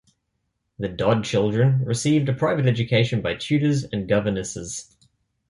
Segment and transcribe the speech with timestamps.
[0.79, 4.97] The Dod children received a private education by tutors and governesses.